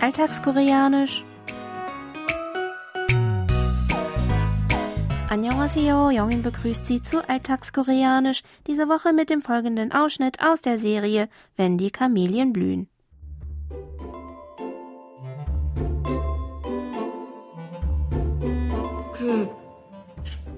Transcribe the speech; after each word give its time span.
Alltagskoreanisch. 0.00 1.24
Annyeonghaseyo, 5.28 6.10
Jongin 6.10 6.42
begrüßt 6.42 6.86
Sie 6.86 7.02
zu 7.02 7.20
Alltagskoreanisch, 7.28 8.42
diese 8.66 8.88
Woche 8.88 9.12
mit 9.12 9.28
dem 9.28 9.42
folgenden 9.42 9.92
Ausschnitt 9.92 10.40
aus 10.40 10.62
der 10.62 10.78
Serie 10.78 11.28
Wenn 11.56 11.78
die 11.78 11.90
Kamelien 11.90 12.52
blühen. 12.52 12.88
그 19.14 19.48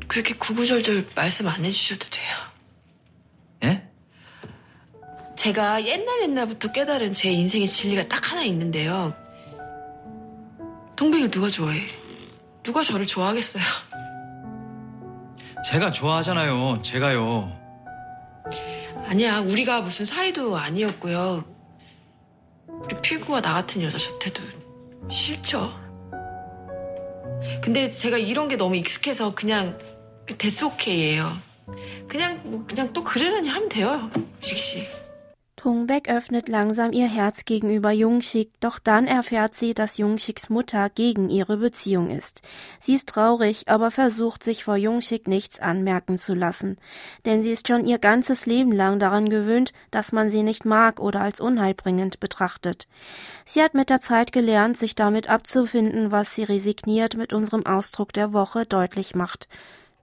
그렇게 0.09 0.35
구구절절 0.35 1.07
말씀 1.15 1.47
안 1.47 1.65
해주셔도 1.65 2.07
돼요. 2.11 2.37
예? 3.65 3.89
제가 5.37 5.85
옛날 5.87 6.23
옛날부터 6.23 6.73
깨달은 6.73 7.13
제 7.13 7.31
인생의 7.31 7.69
진리가 7.69 8.09
딱 8.09 8.33
하나 8.33 8.43
있는데요. 8.43 9.15
동백을 11.04 11.30
누가 11.30 11.50
좋아해? 11.50 11.82
누가 12.64 12.82
저를 12.82 13.06
좋아하겠어요? 13.06 13.62
제가 15.66 15.92
좋아하잖아요. 15.92 16.82
제가요. 16.82 17.52
아니야, 19.10 19.42
우리가 19.42 19.82
무슨 19.82 20.06
사이도 20.06 20.56
아니었고요. 20.56 21.44
우리 22.70 23.02
필구가 23.02 23.42
나 23.42 23.54
같은 23.56 23.82
여자 23.82 23.98
좋대도 23.98 24.42
싫죠. 25.10 25.78
근데 27.62 27.92
제가 27.92 28.18
이런 28.18 28.48
게 28.48 28.56
너무 28.56 28.78
익숙해서 28.78 29.36
그냥 29.36 29.78
데스 30.38 30.64
오케이예요. 30.64 31.30
그냥 32.08 32.40
뭐 32.46 32.66
그냥 32.66 32.94
또 32.94 33.04
그러려니 33.04 33.50
하면 33.50 33.68
돼요, 33.68 34.10
식 34.40 34.58
씨. 34.58 34.88
Tongbek 35.63 36.09
öffnet 36.09 36.49
langsam 36.49 36.93
ihr 36.93 37.09
Herz 37.09 37.45
gegenüber 37.45 37.91
Jungschik, 37.91 38.53
doch 38.61 38.79
dann 38.79 39.09
erfährt 39.09 39.57
sie, 39.57 39.75
dass 39.75 39.97
Jungschiks 39.97 40.49
Mutter 40.51 40.89
gegen 40.89 41.31
ihre 41.31 41.57
Beziehung 41.57 42.11
ist. 42.11 42.43
Sie 42.79 42.95
ist 42.95 43.09
traurig, 43.09 43.67
aber 43.67 43.91
versucht 43.91 44.45
sich 44.45 44.63
vor 44.63 44.77
Jungschik 44.77 45.27
nichts 45.27 45.59
anmerken 45.59 46.17
zu 46.17 46.35
lassen. 46.35 46.77
Denn 47.27 47.43
sie 47.43 47.51
ist 47.51 47.67
schon 47.67 47.87
ihr 47.87 47.99
ganzes 47.99 48.47
Leben 48.47 48.71
lang 48.71 49.01
daran 49.01 49.29
gewöhnt, 49.29 49.73
dass 49.91 50.13
man 50.13 50.31
sie 50.31 50.45
nicht 50.45 50.65
mag 50.65 51.01
oder 51.01 51.23
als 51.23 51.41
unheilbringend 51.41 52.21
betrachtet. 52.21 52.87
Sie 53.45 53.61
hat 53.61 53.75
mit 53.75 53.91
der 53.91 54.01
Zeit 54.01 54.31
gelernt, 54.31 54.77
sich 54.77 54.95
damit 54.95 55.29
abzufinden, 55.29 56.13
was 56.13 56.37
sie 56.37 56.45
resigniert 56.45 57.17
mit 57.17 57.33
unserem 57.33 57.67
Ausdruck 57.67 58.13
der 58.13 58.33
Woche 58.33 58.65
deutlich 58.65 59.17
macht. 59.17 59.49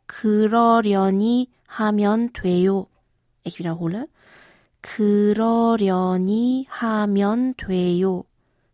그러려니 0.08 1.50
하면 1.68 2.32
돼요. 2.34 2.88
Ich 3.44 3.60
wiederhole. 3.60 4.08
그러려니 4.82 6.68
하면 6.70 7.54
돼요. 7.56 8.24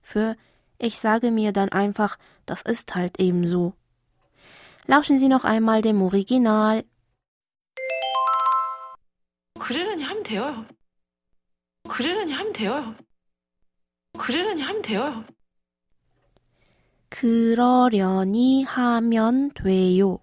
Für 0.03 0.35
ich 0.77 0.97
sage 0.99 1.31
mir 1.31 1.51
dann 1.51 1.69
einfach, 1.69 2.17
das 2.45 2.63
ist 2.63 2.95
halt 2.95 3.19
eben 3.19 3.47
so. 3.47 3.73
Lauschen 4.87 5.17
Sie 5.17 5.29
noch 5.29 5.45
einmal 5.45 5.81
dem 5.81 6.01
Original. 6.01 6.83
그러려니 9.59 10.03
하면 10.03 10.23
돼요. 10.23 10.65
그러려니 11.87 12.33
하면 12.33 12.53
돼요. 12.53 12.95
그러려니 14.17 14.61
하면 14.61 14.81
돼요. 14.81 15.23
그러려니 17.09 18.63
하면 18.63 19.51
돼요. 19.51 20.19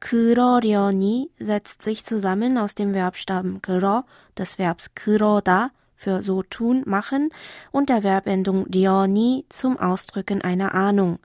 그러려니 0.00 1.30
setzt 1.38 1.82
sich 1.82 2.04
zusammen 2.04 2.58
aus 2.58 2.74
dem 2.74 2.92
Verbstamm 2.92 3.60
그러, 3.62 4.04
des 4.36 4.58
Verbs 4.58 4.90
그러다 4.94 5.70
für 5.96 6.22
so 6.22 6.42
tun, 6.42 6.82
machen 6.86 7.30
und 7.72 7.88
der 7.88 8.02
Verbendung 8.02 8.66
려니 8.66 9.46
zum 9.48 9.78
Ausdrücken 9.78 10.42
einer 10.42 10.74
Ahnung. 10.74 11.18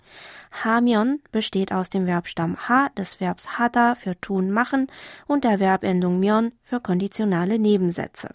하면 0.64 1.20
besteht 1.32 1.72
aus 1.72 1.90
dem 1.90 2.06
Verbstamm 2.06 2.58
ha 2.68 2.90
des 2.98 3.20
Verbs 3.20 3.58
하다 3.58 3.96
für 3.96 4.20
tun, 4.20 4.52
machen 4.52 4.88
und 5.28 5.44
der 5.44 5.59
Verbendung 5.59 6.20
면 6.20 6.52
für 6.62 6.80
konditionale 6.80 7.59
Nebensätze. 7.59 8.30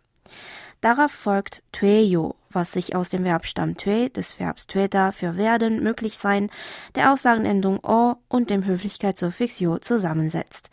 Darauf 0.81 1.11
folgt 1.11 1.63
돼요, 1.73 2.35
was 2.51 2.73
sich 2.73 2.97
aus 2.97 3.11
dem 3.11 3.25
Verbstamm 3.25 3.77
돼 3.77 4.09
des 4.09 4.39
Verbs 4.39 4.67
되다 4.67 5.13
für 5.13 5.37
werden, 5.37 5.83
möglich 5.83 6.19
sein, 6.19 6.51
der 6.95 7.13
Aussagenendung 7.13 7.79
o 7.85 8.17
und 8.29 8.51
dem 8.51 8.65
Höflichkeitssuffix 8.65 9.61
요 9.61 9.79
zusammensetzt. 9.79 10.71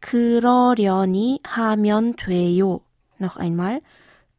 그러려니 0.00 1.40
하면 1.44 2.16
돼요. 2.16 2.80
Noch 3.20 3.36
einmal. 3.36 3.80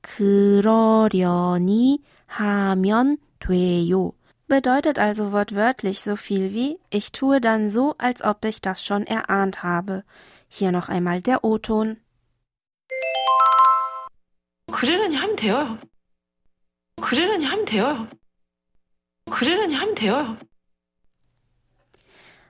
그러려니 0.02 2.02
하면 2.28 3.18
돼요. 3.40 4.14
Bedeutet 4.48 5.00
also 5.00 5.32
wortwörtlich 5.32 6.02
so 6.02 6.16
viel 6.16 6.54
wie 6.54 6.80
ich 6.90 7.14
tue 7.14 7.40
dann 7.40 7.70
so, 7.70 7.96
als 7.98 8.22
ob 8.22 8.44
ich 8.46 8.62
das 8.62 8.84
schon 8.84 9.08
erahnt 9.08 9.64
habe. 9.64 10.04
Hier 10.50 10.72
noch 10.72 10.90
einmal 10.90 11.22
der 11.22 11.44
O-Ton. 11.44 11.98
그러려니 14.72 15.16
하면 15.16 15.36
돼요. 15.38 15.78
그러려니 17.08 17.46
하면 17.46 17.66
돼요. 17.66 18.08
그러려니 19.30 19.74
하면 19.76 19.96
돼요. 19.96 20.38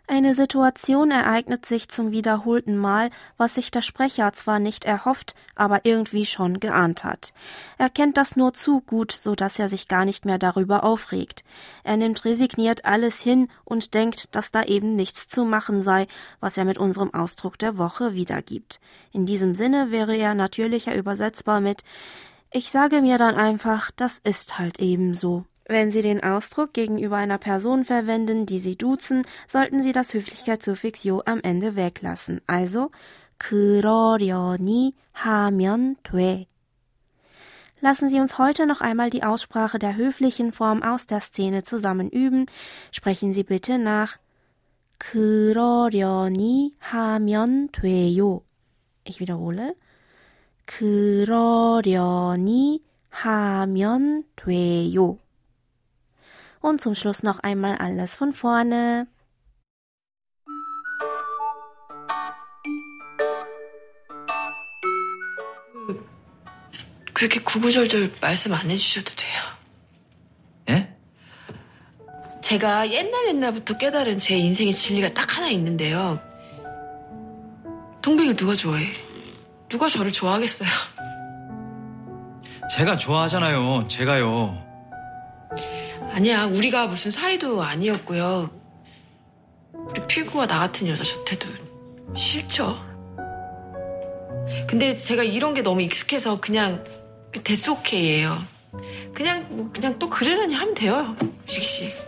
Eine 0.06 0.36
Situation 0.36 1.12
ereignet 1.12 1.66
sich 1.66 1.88
zum 1.88 2.12
wiederholten 2.12 2.76
Mal, 2.76 3.10
was 3.38 3.56
sich 3.56 3.72
der 3.72 3.82
Sprecher 3.82 4.34
zwar 4.34 4.60
nicht 4.60 4.84
erhofft, 4.84 5.34
aber 5.56 5.86
irgendwie 5.86 6.26
schon 6.26 6.60
geahnt 6.60 7.06
hat. 7.06 7.34
Er 7.78 7.90
kennt 7.90 8.18
das 8.18 8.36
nur 8.36 8.54
zu 8.54 8.82
gut, 8.82 9.14
so 9.14 9.34
dass 9.34 9.58
er 9.60 9.70
sich 9.70 9.88
gar 9.88 10.04
nicht 10.04 10.26
mehr 10.26 10.38
darüber 10.38 10.84
aufregt. 10.84 11.46
Er 11.86 11.96
nimmt 11.96 12.26
resigniert 12.26 12.84
alles 12.84 13.22
hin 13.22 13.48
und 13.64 13.94
denkt, 13.94 14.36
dass 14.36 14.52
da 14.52 14.64
eben 14.64 14.98
nichts 14.98 15.30
zu 15.30 15.46
machen 15.46 15.82
sei, 15.82 16.08
was 16.42 16.58
er 16.58 16.66
mit 16.66 16.78
unserem 16.78 17.14
Ausdruck 17.14 17.58
der 17.58 17.78
Woche 17.78 18.14
wiedergibt. 18.14 18.82
In 19.14 19.26
diesem 19.26 19.56
Sinne 19.56 19.90
wäre 19.90 20.18
er 20.18 20.36
natürlicher 20.36 20.96
übersetzbar 20.96 21.62
mit 21.62 21.84
Ich 22.52 22.72
sage 22.72 23.02
mir 23.02 23.18
dann 23.18 23.36
einfach, 23.36 23.92
das 23.92 24.20
ist 24.20 24.60
halt 24.60 24.80
eben 24.80 25.14
so. 25.14 25.46
Wenn 25.66 25.92
Sie 25.92 26.02
den 26.02 26.22
Ausdruck 26.22 26.74
gegenüber 26.74 27.18
einer 27.18 27.38
Person 27.38 27.86
verwenden, 27.86 28.46
die 28.46 28.60
Sie 28.60 28.76
duzen, 28.76 29.24
sollten 29.48 29.82
Sie 29.82 29.94
das 29.94 30.14
Höflichkeitssuffix 30.14 31.06
요 31.06 31.22
am 31.26 31.40
Ende 31.42 31.76
weglassen. 31.76 32.42
Also 32.48 32.92
그러려니 33.40 34.94
하면 35.14 35.96
돼. 36.04 36.48
Lassen 37.82 38.08
Sie 38.08 38.20
uns 38.20 38.38
heute 38.38 38.66
noch 38.66 38.82
einmal 38.82 39.10
die 39.10 39.24
Aussprache 39.24 39.78
der 39.78 39.98
höflichen 39.98 40.54
Form 40.54 40.84
aus 40.84 41.06
der 41.06 41.20
Szene 41.20 41.64
zusammen 41.64 42.10
üben. 42.10 42.46
Sprechen 42.92 43.34
Sie 43.34 43.44
bitte 43.44 43.78
nach 43.78 44.20
그러려니 45.00 46.76
하면 46.80 47.70
돼요. 47.72 48.44
Ich 49.06 49.20
wiederhole. 49.20 49.76
그러려니 50.69 52.53
하면 53.09 54.25
돼요. 54.37 55.19
Und 56.61 56.81
zum 56.81 56.95
Schluss 56.95 57.25
noch 57.25 57.41
einmal 57.43 57.77
alles 57.77 58.17
von 58.17 58.33
vorne. 58.33 59.07
그렇게 67.15 67.41
구구절절 67.41 68.13
말씀 68.21 68.53
안 68.53 68.71
해주셔도 68.71 69.13
돼요. 69.17 69.43
예? 70.69 70.95
제가 72.43 72.93
옛날 72.93 73.27
옛날부터 73.29 73.77
깨달은 73.79 74.19
제 74.19 74.37
인생의 74.37 74.73
진리가 74.75 75.15
딱 75.15 75.37
하나 75.37 75.49
있는데요. 75.49 76.21
동백을 78.03 78.37
누가 78.37 78.55
좋아해? 78.55 79.08
누가 79.69 79.89
저를 79.89 80.11
좋아하겠어요? 80.11 80.69
제가 82.75 82.97
좋아하잖아요. 82.97 83.87
제가요. 83.89 84.65
아니야, 86.13 86.47
우리가 86.47 86.87
무슨 86.87 87.11
사이도 87.11 87.63
아니었고요. 87.63 88.51
우리 89.73 90.07
필구가 90.07 90.47
나 90.47 90.59
같은 90.59 90.89
여자 90.89 91.03
좋대도 91.05 91.49
싫죠. 92.15 92.73
근데 94.67 94.97
제가 94.97 95.23
이런 95.23 95.55
게 95.55 95.63
너무 95.63 95.83
익숙해서 95.83 96.41
그냥 96.41 96.85
데스 97.45 97.71
오케이예요. 97.71 98.37
그냥 99.15 99.47
뭐 99.51 99.71
그냥 99.73 99.99
또 99.99 100.09
그러려니 100.09 100.55
하면 100.55 100.75
돼요, 100.75 101.17
식 101.47 101.63
씨. 101.63 102.08